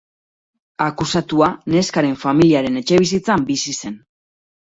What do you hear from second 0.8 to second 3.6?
Akusatua neskaren familiaren etxebizitzan